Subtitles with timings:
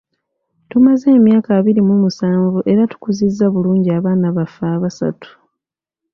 [0.69, 5.29] Tumaze emyaka abiri mu musanvu era tukuzizza bulungi abaana baffe abasatu.